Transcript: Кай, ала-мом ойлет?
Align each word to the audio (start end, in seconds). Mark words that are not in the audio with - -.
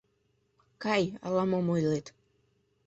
Кай, 0.83 1.03
ала-мом 1.25 1.67
ойлет? 1.73 2.05